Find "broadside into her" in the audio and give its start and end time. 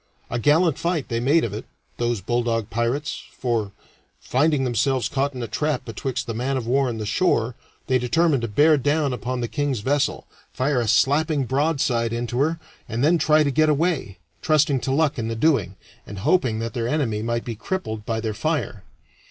11.45-12.59